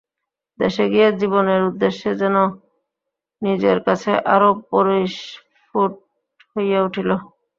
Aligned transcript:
দেশে 0.59 0.83
গিয়া 0.91 1.09
জীবনের 1.19 1.61
উদ্দেশ্য 1.69 2.01
যেন 2.21 2.35
নিজের 3.41 3.77
কাছে 3.87 4.11
আরও 4.33 4.49
পরিস্ফুট 4.69 5.91
হইয়া 6.51 6.79
উঠিল। 6.87 7.09